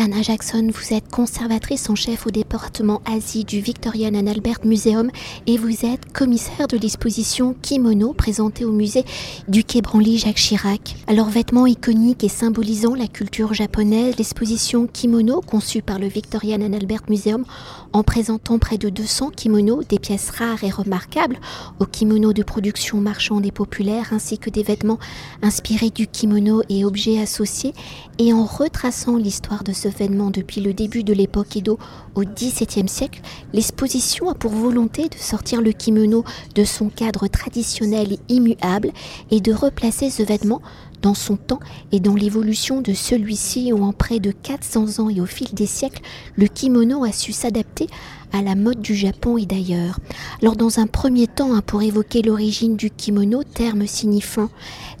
[0.00, 5.10] Anna Jackson, vous êtes conservatrice en chef au département Asie du Victorian and Albert Museum
[5.48, 9.04] et vous êtes commissaire de l'exposition Kimono présentée au musée
[9.48, 10.94] du Quai Branly Jacques Chirac.
[11.08, 16.74] Alors vêtements iconiques et symbolisant la culture japonaise, l'exposition Kimono conçue par le Victorian and
[16.74, 17.44] Albert Museum
[17.92, 21.40] en présentant près de 200 kimonos, des pièces rares et remarquables,
[21.80, 25.00] aux kimonos de production marchande et populaire ainsi que des vêtements
[25.42, 27.74] inspirés du kimono et objets associés
[28.18, 31.78] et en retraçant l'histoire de ce vêtement depuis le début de l'époque Edo
[32.14, 33.20] au XVIIe siècle,
[33.52, 36.24] l'exposition a pour volonté de sortir le kimono
[36.54, 38.90] de son cadre traditionnel et immuable
[39.30, 40.62] et de replacer ce vêtement
[41.02, 41.60] dans son temps
[41.92, 45.66] et dans l'évolution de celui-ci où en près de 400 ans et au fil des
[45.66, 46.02] siècles,
[46.36, 47.86] le kimono a su s'adapter
[48.32, 49.98] à la mode du Japon et d'ailleurs.
[50.42, 54.50] Alors dans un premier temps, hein, pour évoquer l'origine du kimono, terme signifiant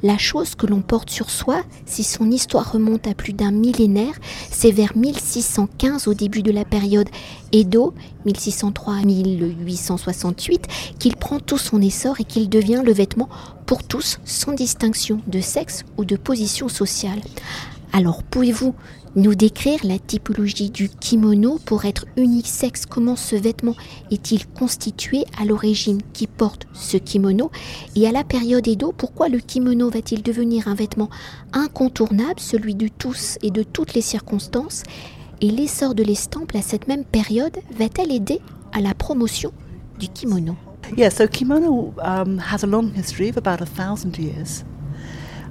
[0.02, 4.14] la chose que l'on porte sur soi, si son histoire remonte à plus d'un millénaire,
[4.50, 7.08] c'est vers 1615 au début de la période
[7.52, 7.92] Edo,
[8.26, 10.62] 1603-1868,
[10.98, 13.28] qu'il prend tout son essor et qu'il devient le vêtement
[13.66, 17.18] pour tous sans distinction de sexe ou de position sociale.
[17.92, 18.74] Alors pouvez-vous
[19.16, 23.74] nous décrire la typologie du kimono pour être unisexe Comment ce vêtement
[24.10, 27.50] est-il constitué à l'origine Qui porte ce kimono
[27.96, 31.10] Et à la période Edo, pourquoi le kimono va-t-il devenir un vêtement
[31.52, 34.82] incontournable, celui de tous et de toutes les circonstances
[35.40, 38.40] Et l'essor de l'estampe à cette même période va-t-elle aider
[38.72, 39.52] à la promotion
[39.98, 40.56] du kimono?
[40.96, 44.64] Yeah, so kimono um, has a long history of about a thousand years.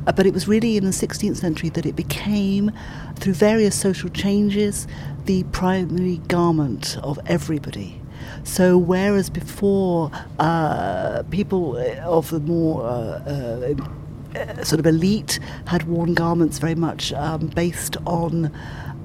[0.08, 2.72] Uh, but it was really in the 16th century that it became,
[3.18, 4.88] through various social changes,
[5.26, 8.02] the primary garment of everybody.
[8.44, 13.76] So, whereas before uh, people of the more uh,
[14.34, 18.52] uh, sort of elite had worn garments very much um, based on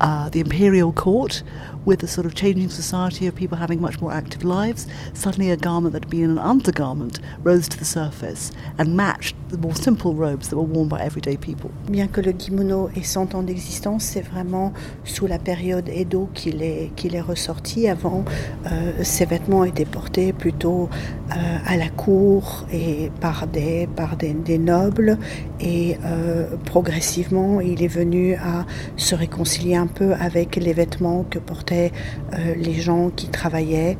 [0.00, 1.42] uh, the imperial court,
[1.84, 5.56] with the sort of changing society of people having much more active lives, suddenly a
[5.56, 10.14] garment that had been an undergarment rose to the surface and matched the more simple
[10.14, 11.70] robes that were worn by everyday people.
[11.90, 14.72] Bien que le kimono ait 100 ans d'existence, c'est vraiment
[15.04, 17.88] sous la période Edo qu'il est, qu'il est ressorti.
[17.88, 18.24] Avant,
[18.70, 20.88] euh, ces vêtements étaient portés plutôt
[21.30, 25.18] euh, à la cour et par des, par des, des nobles
[25.60, 28.66] et euh, progressivement il est venu à
[28.96, 33.98] se réconcilier un peu avec les vêtements que portaient euh, les gens qui travaillaient.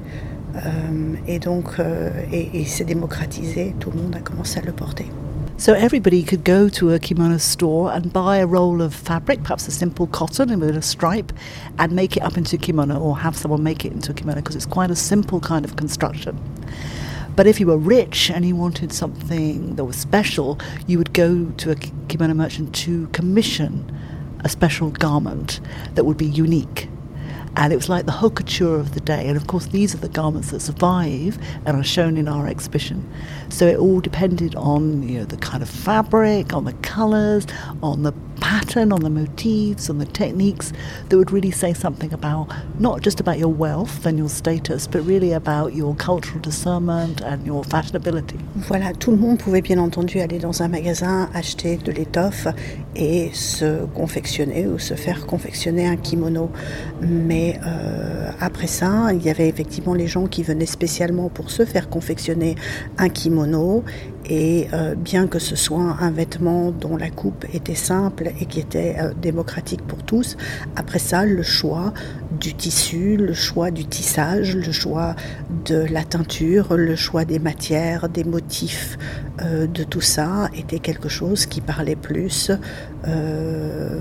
[0.55, 4.73] Euh, et donc, euh, et, et c'est démocratisé, tout le monde a commencé à le
[4.73, 5.07] porter.
[5.59, 9.69] So everybody could go to a kimono store and buy a roll of fabric, perhaps
[9.69, 11.33] a simple cotton with a stripe,
[11.79, 14.41] and make it up into a kimono or have someone make it into a kimono
[14.41, 16.37] because it's quite a simple kind of construction.
[17.37, 21.47] But if you were rich and you wanted something that was special, you would go
[21.59, 21.77] to a
[22.09, 23.85] kimono merchant to commission
[24.45, 25.61] a special garment
[25.95, 26.89] that would be unique
[27.57, 29.27] and it was like the couture of the day.
[29.29, 33.09] And of course, these are the garments that survive and are shown in our exhibition.
[33.51, 37.47] So it all depended on you know the kind of fabric, on the colours,
[37.83, 38.13] on the
[38.93, 40.73] on the motifs, on the techniques
[41.09, 42.49] that would really say something about
[42.79, 47.47] not just about your wealth and your status, but really about your cultural discernment and
[47.47, 48.39] your fashionability.
[48.57, 52.47] Voilà, tout le monde pouvait bien entendu aller dans un magasin, acheter de l'étoffe
[52.95, 56.51] et se confectionner ou se faire confectionner un kimono.
[57.01, 61.65] Mais euh, après ça, il y avait effectivement les gens qui venaient spécialement pour se
[61.65, 62.57] faire confectionner
[62.99, 63.85] un kimono
[64.29, 68.61] et euh, bien que ce soit un vêtement dont la coupe était simple et qui
[68.61, 70.37] était euh, démocratique pour tous,
[70.77, 71.93] après ça, le choix
[72.41, 75.15] du tissu, le choix du tissage, le choix
[75.65, 78.99] de la teinture, le choix des matières, des motifs,
[79.43, 82.51] euh, de tout ça était quelque chose qui parlait plus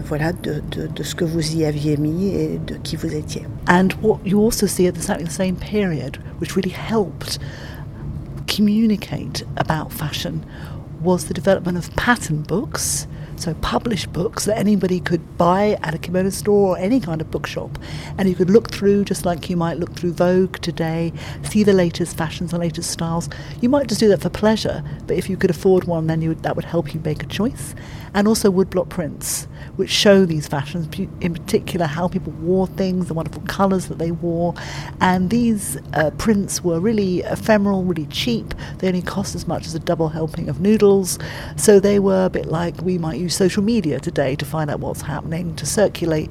[0.06, 0.62] voilà, de,
[1.04, 3.48] ce que vous y aviez mis et de qui vous étiez.
[3.68, 7.40] And what you also see at the same period, which really helped
[8.52, 10.46] communicate about fashion
[11.00, 13.08] was the development of pattern books,
[13.42, 17.32] so published books that anybody could buy at a kimono store or any kind of
[17.32, 17.78] bookshop.
[18.18, 21.12] And you could look through, just like you might look through Vogue today,
[21.44, 23.30] see the latest fashions, the latest styles.
[23.62, 26.30] You might just do that for pleasure, but if you could afford one, then you
[26.30, 27.76] would, that would help you make a choice.
[28.14, 30.88] And also woodblock prints which show these fashions,
[31.22, 34.54] in particular how people wore things, the wonderful colours that they wore.
[35.00, 38.54] And these uh, prints were really ephemeral, really cheap.
[38.80, 41.18] They only cost as much as a double helping of noodles.
[41.56, 44.80] So they were a bit like we might use social media today to find out
[44.80, 46.30] what's happening, to circulate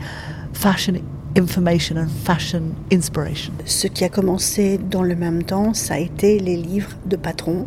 [0.53, 0.97] fashion
[1.37, 3.53] information and fashion inspiration.
[3.65, 7.67] Ce qui a commencé dans le même temps, ça a été les livres de patrons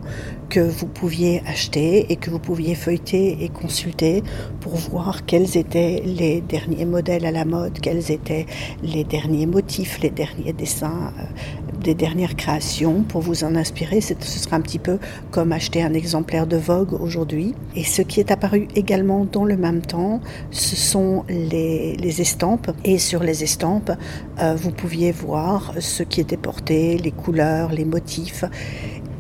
[0.49, 4.21] que vous pouviez acheter et que vous pouviez feuilleter et consulter
[4.59, 8.45] pour voir quels étaient les derniers modèles à la mode, quels étaient
[8.83, 14.01] les derniers motifs, les derniers dessins, euh, des dernières créations pour vous en inspirer.
[14.01, 14.97] Ce sera un petit peu
[15.31, 17.53] comme acheter un exemplaire de Vogue aujourd'hui.
[17.75, 22.71] Et ce qui est apparu également dans le même temps, ce sont les, estampes.
[22.83, 23.91] Et sur les estampes,
[24.39, 28.45] euh, vous pouviez voir ce qui était porté, les couleurs, les motifs.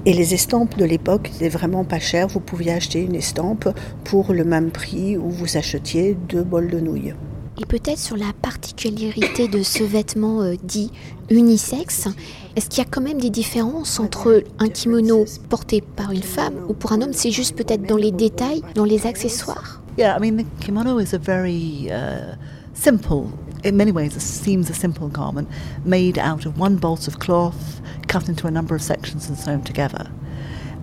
[0.05, 2.27] Et les estampes de l'époque étaient vraiment pas chères.
[2.27, 3.69] Vous pouviez acheter une estampe
[4.03, 7.13] pour le même prix où vous achetiez deux bols de nouilles.
[7.61, 10.91] Et peut-être sur la particularité de ce vêtement euh, dit
[11.29, 12.07] unisexe,
[12.55, 16.55] est-ce qu'il y a quand même des différences entre un kimono porté par une femme
[16.67, 19.81] ou pour un homme C'est juste peut-être dans les détails, dans les accessoires?
[19.97, 22.35] Yeah, I mean, the kimono is a very uh,
[22.73, 23.29] simple,
[23.63, 25.47] in many ways, it seems a simple garment
[25.85, 29.61] made out of one bolt of cloth, cut into a number of sections and sewn
[29.61, 30.09] together.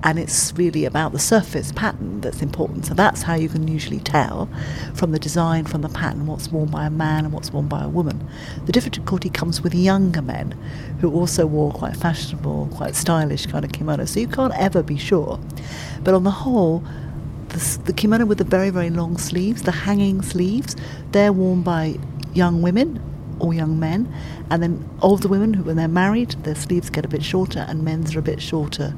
[0.03, 2.87] And it's really about the surface pattern that's important.
[2.87, 4.49] So that's how you can usually tell
[4.95, 7.85] from the design, from the pattern, what's worn by a man and what's worn by
[7.85, 8.27] a woman.
[8.65, 10.53] The difficulty comes with younger men
[11.01, 14.07] who also wore quite fashionable, quite stylish kind of kimono.
[14.07, 15.39] So you can't ever be sure.
[16.03, 16.83] But on the whole,
[17.49, 20.77] the, the kimono with the very, very long sleeves, the hanging sleeves,
[21.13, 21.99] they're worn by
[22.33, 23.03] young women
[23.39, 24.11] or young men.
[24.51, 27.85] And then older women, who when they're married, their sleeves get a bit shorter and
[27.85, 28.95] men's are a bit shorter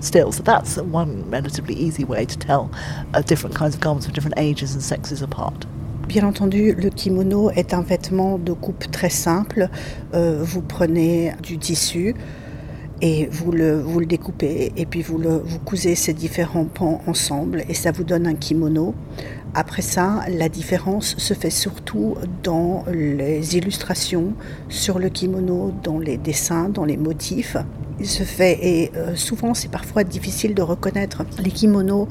[0.00, 0.32] still.
[0.32, 2.70] So that's one relatively easy way to tell
[3.14, 5.66] uh, different kinds of garments for different ages and sexes apart.
[6.08, 9.68] Bien entendu, le kimono est un vêtement de coupe très simple.
[10.12, 12.16] Euh, vous prenez du tissu
[13.00, 17.00] et vous le, vous le découpez et puis vous, le, vous cousez ces différents pans
[17.06, 18.94] ensemble et ça vous donne un kimono.
[19.54, 24.32] Après ça, la différence se fait surtout dans les illustrations
[24.68, 27.56] sur le kimono, dans les dessins, dans les motifs.
[28.00, 32.08] Il se fait et euh, souvent c'est parfois difficile de reconnaître les kimonos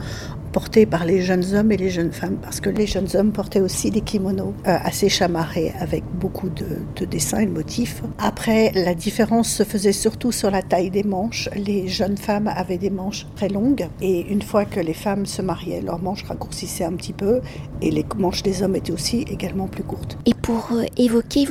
[0.49, 3.61] portés par les jeunes hommes et les jeunes femmes, parce que les jeunes hommes portaient
[3.61, 8.01] aussi des kimonos euh, assez chamarrés avec beaucoup de, dessins et de motifs.
[8.17, 11.49] Après, la différence se faisait surtout sur la taille des manches.
[11.55, 15.41] Les jeunes femmes avaient des manches très longues, et une fois que les femmes se
[15.41, 17.41] mariaient, leurs manches raccourcissaient un petit peu,
[17.81, 20.17] et les manches des hommes étaient aussi également plus courtes.
[20.25, 21.47] Et pour euh, évoquer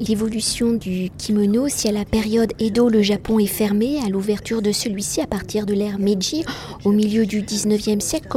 [0.00, 4.72] l'évolution du kimono, si à la période Edo, le Japon est fermé, à l'ouverture de
[4.72, 6.44] celui-ci à partir de l'ère Meiji,
[6.84, 8.28] au milieu du 19e siècle,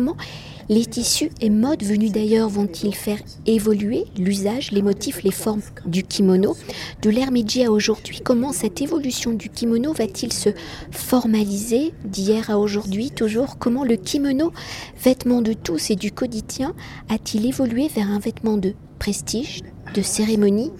[0.70, 6.04] les tissus et modes venus d'ailleurs vont-ils faire évoluer l'usage, les motifs, les formes du
[6.04, 6.56] kimono
[7.02, 10.50] De l'ère Meiji à aujourd'hui, comment cette évolution du kimono va-t-il se
[10.92, 13.58] formaliser d'hier à aujourd'hui toujours?
[13.58, 14.54] Comment le kimono,
[15.04, 16.74] vêtement de tous et du quotidien,
[17.10, 19.62] a-t-il évolué vers un vêtement de prestige,
[19.94, 20.72] de cérémonie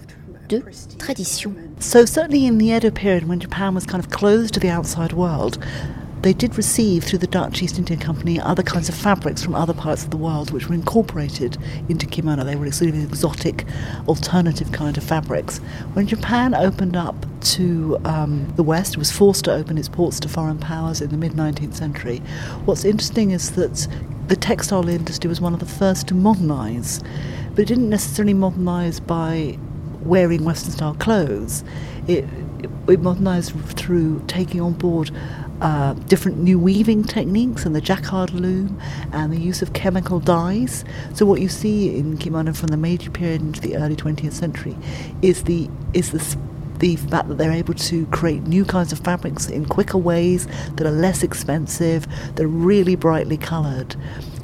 [0.48, 0.60] de
[0.98, 1.80] tradition.
[1.80, 5.12] So certainly in the Edo period when Japan was kind of closed to the outside
[5.12, 5.58] world,
[6.24, 9.74] they did receive through the Dutch East India Company other kinds of fabrics from other
[9.74, 11.58] parts of the world which were incorporated
[11.90, 12.44] into kimono.
[12.44, 13.66] They were sort of exotic,
[14.08, 15.58] alternative kind of fabrics.
[15.92, 17.14] When Japan opened up
[17.56, 21.10] to um, the West, it was forced to open its ports to foreign powers in
[21.10, 22.20] the mid 19th century.
[22.64, 23.86] What's interesting is that
[24.28, 27.02] the textile industry was one of the first to modernize,
[27.50, 29.58] but it didn't necessarily modernize by
[30.04, 31.64] wearing Western style clothes.
[32.06, 32.24] It,
[32.88, 35.10] it modernized through taking on board
[35.60, 38.80] uh, different new weaving techniques and the jacquard loom
[39.12, 40.84] and the use of chemical dyes.
[41.14, 44.76] So what you see in kimono from the Meiji period into the early 20th century
[45.22, 46.36] is the is the
[46.78, 50.86] the fact that they're able to create new kinds of fabrics in quicker ways that
[50.86, 53.94] are less expensive, that are really brightly coloured.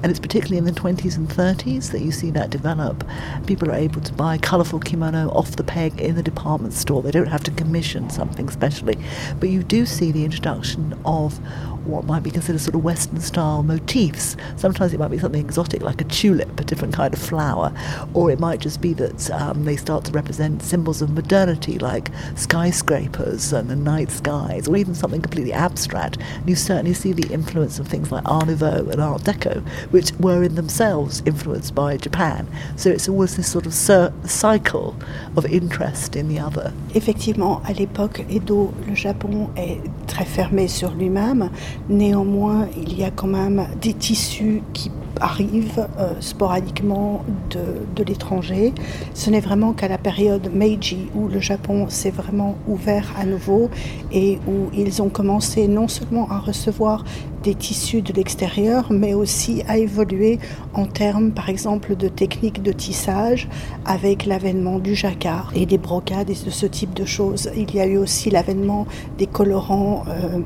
[0.03, 3.05] And it's particularly in the 20s and 30s that you see that develop.
[3.47, 7.03] People are able to buy colourful kimono off the peg in the department store.
[7.03, 8.97] They don't have to commission something specially.
[9.39, 11.39] But you do see the introduction of
[11.85, 14.37] what might be considered sort of Western style motifs.
[14.57, 17.73] Sometimes it might be something exotic like a tulip, a different kind of flower,
[18.15, 22.11] or it might just be that um, they start to represent symbols of modernity like
[22.37, 26.19] skyscrapers and the night skies, or even something completely abstract.
[26.35, 30.13] And you certainly see the influence of things like Art Nouveau and Art Deco, which
[30.21, 32.47] were in themselves influenced by Japan.
[32.77, 34.95] So it's always this sort of cycle
[35.37, 36.73] of interest in the other.
[36.95, 41.51] Effectivement, à l'époque, Edo, le Japon est très fermé sur lui-même.
[41.89, 47.59] Néanmoins, il y a quand même des tissus qui arrivent euh, sporadiquement de,
[47.95, 48.73] de l'étranger.
[49.15, 53.71] Ce n'est vraiment qu'à la période Meiji où le Japon s'est vraiment ouvert à nouveau
[54.13, 57.05] et où ils ont commencé non seulement à recevoir
[57.43, 60.39] des tissus de l'extérieur, mais aussi à évoluer
[60.75, 63.49] en termes, par exemple, de techniques de tissage
[63.85, 67.51] avec l'avènement du jacquard et des brocades et de ce type de choses.
[67.57, 68.87] Il y a eu aussi l'avènement
[69.19, 70.39] des colorants, euh,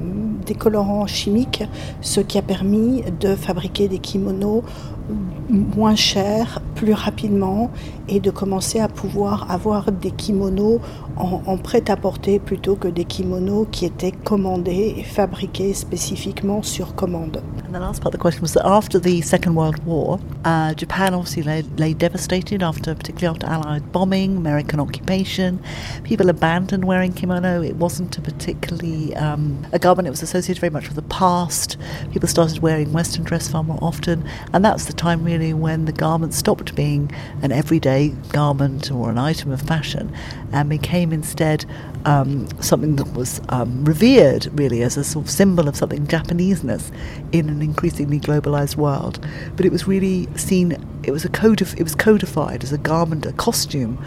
[0.47, 1.65] des colorants chimiques,
[2.01, 4.63] ce qui a permis de fabriquer des kimonos
[5.49, 7.71] moins chers, plus rapidement
[8.09, 10.81] et de commencer à pouvoir avoir des kimonos
[11.17, 17.37] en, en prêt-à-porter plutôt que des kimonos qui étaient commandés et fabriqués spécifiquement sur commande.
[17.65, 20.75] And the last part of the question was that after the Second World War, uh,
[20.75, 25.63] Japan obviously lay, lay devastated after, particularly after Allied bombing, American occupation.
[26.05, 27.63] People abandoned wearing kimono.
[27.63, 30.07] It wasn't a particularly um, a garment.
[30.07, 31.77] It was associated very much with the past.
[32.13, 35.93] People started wearing Western dress far more often, and that's the time really when the
[35.93, 37.11] garment stopped being
[37.43, 40.15] an everyday garment or an item of fashion,
[40.53, 41.65] and became instead
[42.05, 46.05] um, something that was um, revered really as a sort of symbol of something
[47.33, 49.25] In an increasingly globalized world.
[49.57, 53.27] But it was really seen, it was a codif- it was codified as a garment,
[53.27, 53.99] a costume,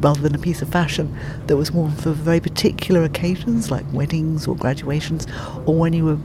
[0.00, 4.46] rather than a piece of fashion that was worn for very particular occasions like weddings
[4.46, 5.26] or graduations
[5.66, 6.18] or when you were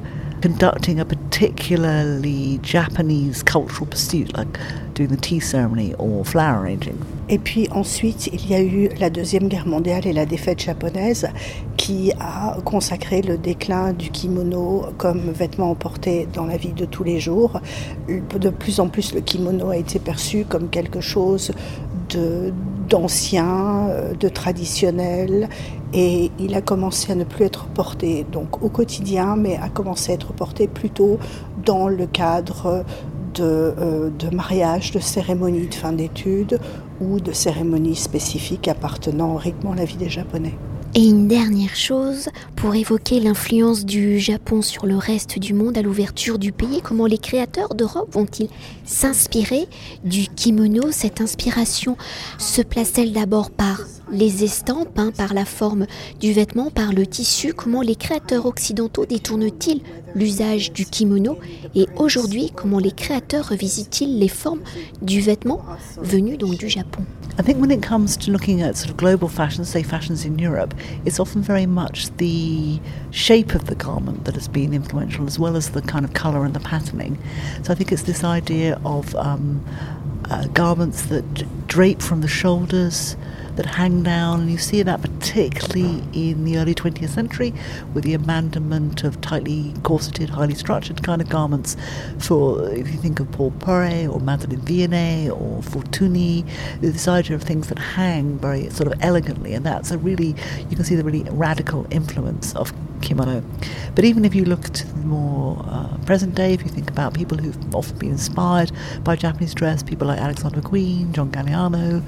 [0.43, 4.59] conducting a particularly Japanese cultural pursuit like
[4.93, 6.99] doing the tea ceremony or flower arranging.
[7.29, 11.29] Et puis ensuite, il y a eu la Deuxième Guerre mondiale et la défaite japonaise
[11.77, 17.05] qui a consacré le déclin du kimono comme vêtement porté dans la vie de tous
[17.05, 17.61] les jours.
[18.09, 21.53] De plus en plus, le kimono a été perçu comme quelque chose
[22.09, 22.51] d'ancien,
[23.89, 25.49] euh, de traditionnel,
[25.93, 30.11] et il a commencé à ne plus être porté donc au quotidien, mais a commencé
[30.11, 31.17] à être porté plutôt
[31.65, 32.83] dans le cadre
[33.35, 34.29] de, euh, de
[34.93, 36.59] de cérémonies de fin d'études
[37.01, 40.53] ou de cérémonies spécifiques appartenant au rythme à la vie des Japonais.
[40.95, 45.81] Et une dernière chose, pour évoquer l'influence du Japon sur le reste du monde à
[45.81, 48.49] l'ouverture du pays, comment les créateurs d'Europe vont-ils
[48.85, 49.67] s'inspirer
[50.03, 51.97] du kimono Cette inspiration
[52.37, 53.81] se place-t-elle d'abord par
[54.11, 55.87] les estampes, hein, par la forme
[56.19, 57.53] du vêtement, par le tissu?
[57.53, 59.81] Comment les créateurs occidentaux détournent-ils
[60.13, 61.39] l'usage du kimono?
[61.73, 64.61] Et aujourd'hui, comment les créateurs revisitent-ils les formes
[65.01, 65.63] du vêtement
[65.97, 67.03] venu donc du Japon?
[67.35, 70.37] I think when it comes to looking at sort of global fashions, say fashions in
[70.37, 75.39] Europe, it's often very much the shape of the garment that has been influential as
[75.39, 77.17] well as the kind of colour and the patterning.
[77.63, 79.65] So I think it's this idea of um,
[80.29, 83.15] uh, garments that drape from the shoulders,
[83.55, 87.53] that hang down, and you see that particularly in the early 20th century
[87.93, 91.75] with the abandonment of tightly corseted, highly structured kind of garments.
[92.19, 96.45] For if you think of Paul Poiret or Madeleine Vianney or Fortuny,
[96.81, 100.35] this idea of things that hang very sort of elegantly, and that's a really
[100.69, 103.43] you can see the really radical influence of kimono.
[103.95, 107.13] But even if you look to the more uh, present day, if you think about
[107.13, 108.71] people who've often been inspired
[109.03, 112.03] by Japanese dress, people like Alexander McQueen, John Galliano,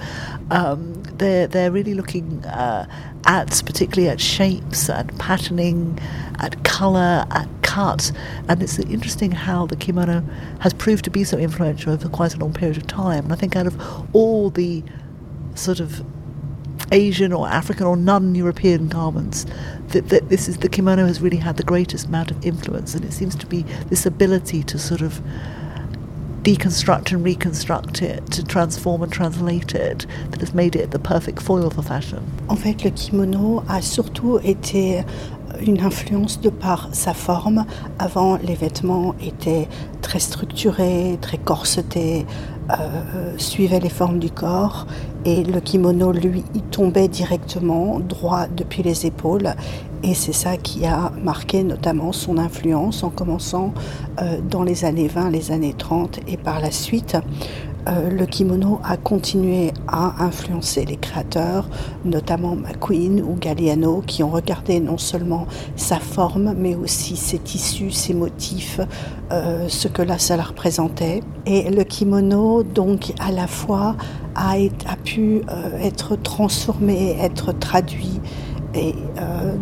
[0.51, 2.87] um, they're they're really looking uh,
[3.25, 5.99] at particularly at shapes, at patterning,
[6.39, 8.11] at colour, at cut,
[8.47, 10.23] and it's interesting how the kimono
[10.59, 13.25] has proved to be so influential over quite a long period of time.
[13.25, 14.83] And I think out of all the
[15.55, 16.05] sort of
[16.91, 19.45] Asian or African or non-European garments,
[19.89, 23.03] that, that this is the kimono has really had the greatest amount of influence, and
[23.03, 25.21] it seems to be this ability to sort of
[26.45, 31.41] deconstruct and reconstruct it, to transform and translate it, that has made it the perfect
[31.41, 32.21] foil for fashion.
[32.47, 35.03] En fait, le kimono a surtout été
[35.65, 37.65] une influence de par sa forme.
[37.97, 39.67] Avant, les vêtements étaient
[40.01, 42.25] très structurés, très corsetés,
[42.71, 44.85] euh, suivaient les formes du corps
[45.25, 49.55] et le kimono, lui, tombait directement droit depuis les épaules
[50.03, 53.73] et c'est ça qui a marqué notamment son influence en commençant
[54.21, 57.17] euh, dans les années 20, les années 30 et par la suite.
[57.87, 61.69] Euh, le kimono a continué à influencer les créateurs,
[62.03, 67.91] notamment McQueen ou Galliano, qui ont regardé non seulement sa forme, mais aussi ses tissus,
[67.91, 68.79] ses motifs,
[69.31, 71.21] euh, ce que là ça représentait.
[71.45, 73.95] Et le kimono, donc, à la fois
[74.35, 78.19] a, pu euh, être transformé, être traduit
[78.75, 79.55] euh,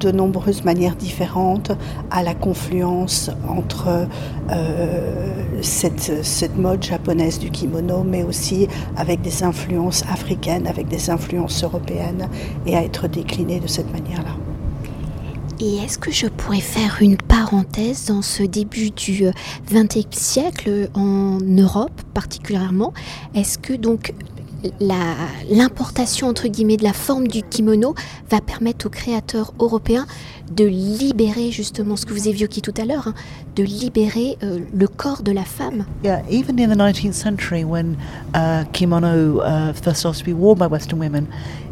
[0.00, 1.72] de, nombreuses manières différentes
[2.10, 4.06] à la confluence entre
[4.50, 5.32] euh,
[5.62, 11.64] cette, cette, mode japonaise du kimono, mais aussi avec des influences africaines, avec des influences
[11.64, 12.28] européennes,
[12.66, 14.43] et à être décliné de cette manière-là.
[15.60, 19.24] Et est-ce que je pourrais faire une parenthèse dans ce début du
[19.70, 22.92] XXe siècle en Europe particulièrement?
[23.34, 24.14] Est-ce que donc
[25.50, 27.94] l'importation entre guillemets de la forme du kimono
[28.30, 30.06] va permettre aux créateurs européens
[30.50, 33.14] de libérer justement ce que vous évoquiez tout à l'heure, hein,
[33.56, 35.84] de libérer euh, le corps de la femme?
[36.02, 37.96] Yeah, even in the 19th century when
[38.34, 40.66] uh, kimono uh, first started to be worn by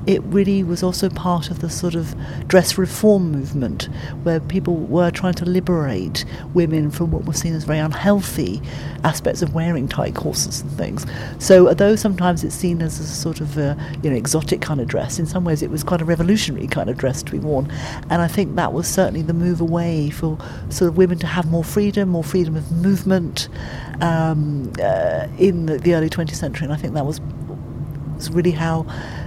[0.07, 2.15] it really was also part of the sort of
[2.49, 3.89] dress reform movement
[4.25, 8.61] where people were trying to liberate women from what was seen as very unhealthy
[9.05, 11.07] aspects of wearing tight corsets and things.
[11.39, 14.89] So although sometimes it's seen as a sort of a, you know exotic kind of
[14.89, 17.71] dress, in some ways it was quite a revolutionary kind of dress to be worn.
[18.11, 20.37] And I think that was certainly the move away for
[20.69, 23.49] sort of women to have more freedom, more freedom of movement
[24.01, 26.65] um, uh, in the, the early 20th century.
[26.65, 27.21] And I think that was
[28.17, 28.87] was really how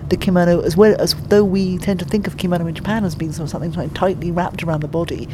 [0.10, 3.16] the kimono, as well as though we tend to think of kimono in Japan as
[3.16, 5.28] being sort of something tightly wrapped around the body,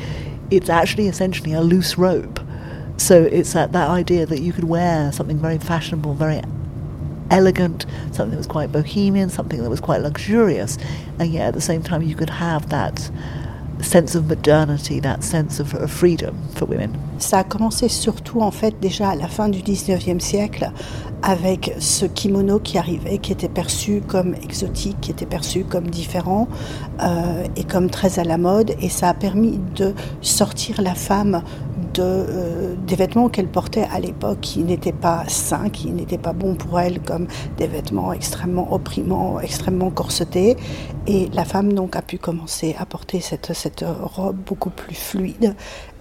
[0.50, 2.46] it's actually essentially a loose robe.
[2.98, 6.42] So it's that, that idea that you could wear something very fashionable, very
[7.32, 10.78] elegant, something that was quite bohemian, something that was quite luxurious,
[11.18, 13.10] and yet at the same time you could have that
[13.82, 16.92] sense of modernity, that sense of, of freedom for women.
[17.20, 20.72] Ça a commencé surtout en fait déjà à la fin du 19e siècle
[21.24, 26.48] avec ce kimono qui arrivait, qui était perçu comme exotique, qui était perçu comme différent
[27.02, 28.74] euh, et comme très à la mode.
[28.82, 31.44] Et ça a permis de sortir la femme
[32.00, 36.56] euh, des vêtements qu'elle portait à l'époque qui n'étaient pas sains, qui n'étaient pas bons
[36.56, 40.56] pour elle, comme des vêtements extrêmement opprimants, extrêmement corsetés.
[41.08, 45.56] Et la femme donc a pu commencer à porter cette, cette robe beaucoup plus fluide,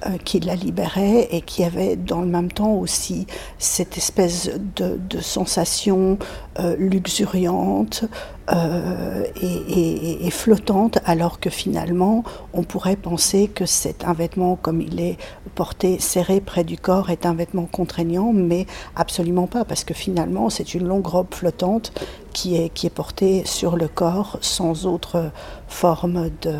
[0.06, 3.26] euh, qui la libérait et qui avait dans le même temps aussi
[3.58, 6.18] cette espèce de, de sensation
[6.58, 8.04] euh, luxuriante
[8.52, 14.56] euh, et, et, et, flottante, alors que finalement on pourrait penser que c'est un vêtement
[14.56, 15.18] comme il est
[15.54, 18.66] porté serré près du corps est un vêtement contraignant, mais
[18.96, 21.92] absolument pas, parce que finalement c'est une longue robe flottante
[22.32, 25.30] qui est, qui est portée sur le corps sans autre
[25.68, 26.54] forme de,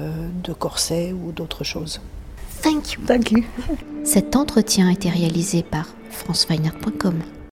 [0.44, 2.00] de corset ou d'autre chose.
[2.62, 3.00] Thank you.
[3.06, 3.44] Thank you.
[4.04, 7.20] Cet entretien a été réalisé par franceweiner.com.